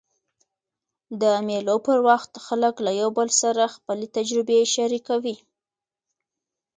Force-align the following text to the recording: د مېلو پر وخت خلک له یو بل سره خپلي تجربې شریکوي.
د 1.21 1.23
مېلو 1.47 1.77
پر 1.85 1.97
وخت 2.07 2.31
خلک 2.45 2.75
له 2.85 2.91
یو 3.01 3.09
بل 3.17 3.29
سره 3.41 3.73
خپلي 3.75 4.07
تجربې 4.17 4.59
شریکوي. 4.75 5.35